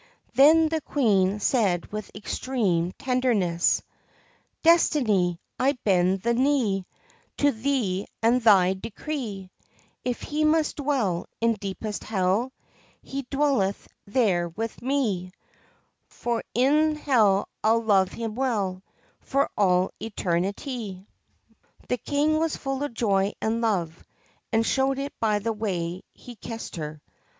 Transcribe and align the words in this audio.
Then 0.33 0.67
the 0.69 0.81
Queen 0.81 1.39
said 1.39 1.91
with 1.91 2.09
extreme 2.15 2.91
tenderness:' 2.93 3.83
Destiny 4.63 5.39
I 5.59 5.67
I 5.67 5.71
bend 5.83 6.23
the 6.23 6.33
knee 6.33 6.87
To 7.37 7.51
thee 7.51 8.07
and 8.19 8.41
thy 8.41 8.73
decree: 8.73 9.51
If 10.03 10.23
he 10.23 10.43
must 10.43 10.77
dwell 10.77 11.27
in 11.39 11.53
deepest 11.53 12.03
hell 12.03 12.51
He 13.03 13.27
dwelleth 13.29 13.87
there 14.07 14.49
with 14.49 14.81
me, 14.81 15.33
For 16.07 16.43
e'en 16.57 16.65
in 16.73 16.95
hell 16.95 17.47
I'll 17.63 17.83
love 17.83 18.09
him 18.11 18.33
well 18.33 18.81
For 19.19 19.51
all 19.55 19.91
eternity.' 20.01 21.05
The 21.89 21.97
King 21.97 22.39
was 22.39 22.57
full 22.57 22.83
of 22.83 22.95
joy 22.95 23.33
and 23.39 23.61
love, 23.61 24.03
and 24.51 24.65
showed 24.65 24.97
it 24.97 25.13
by 25.19 25.37
the 25.37 25.53
way 25.53 26.01
he 26.11 26.33
kissed 26.37 26.77
her. 26.77 27.03